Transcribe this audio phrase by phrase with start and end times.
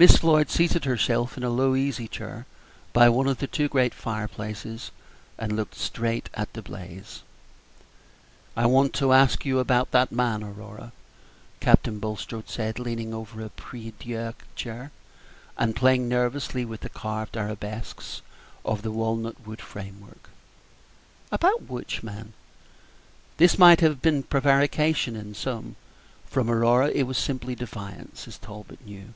[0.00, 2.46] Miss Floyd seated herself in a low easy chair
[2.94, 4.90] by one of the two great fireplaces,
[5.36, 7.22] and looked straight at the blaze.
[8.56, 10.92] "I want to ask you about that man, Aurora,"
[11.60, 14.90] Captain Bulstrode said, leaning over a prie dieu chair,
[15.58, 18.22] and playing nervously with the carved arabesques
[18.64, 20.30] of the walnut wood frame work.
[21.30, 22.32] "About which man?"
[23.36, 25.76] This might have been prevarication in some;
[26.24, 29.12] from Aurora it was simply defiance, as Talbot knew.